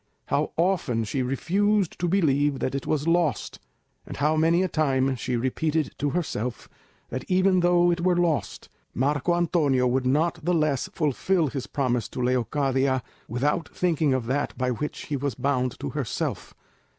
How 0.25 0.51
often 0.57 1.03
she 1.03 1.21
refused 1.21 1.99
to 1.99 2.07
believe 2.07 2.57
that 2.57 2.73
it 2.73 2.87
was 2.87 3.07
lost! 3.07 3.59
And 4.03 4.17
how 4.17 4.35
many 4.35 4.63
a 4.63 4.67
time 4.67 5.15
she 5.15 5.35
repeated 5.35 5.93
to 5.99 6.09
herself, 6.09 6.67
that 7.09 7.23
even 7.27 7.59
though 7.59 7.91
it 7.91 8.01
were 8.01 8.15
lost, 8.17 8.67
Marco 8.95 9.35
Antonio 9.35 9.85
would 9.85 10.07
not 10.07 10.43
the 10.43 10.55
less 10.55 10.89
fulfil 10.91 11.49
his 11.49 11.67
promise 11.67 12.09
to 12.09 12.19
Leocadia, 12.19 13.03
without 13.27 13.69
thinking 13.69 14.11
of 14.11 14.25
that 14.25 14.57
by 14.57 14.71
which 14.71 15.05
he 15.05 15.17
was 15.17 15.35
bound 15.35 15.79
to 15.79 15.91
herself! 15.91 16.55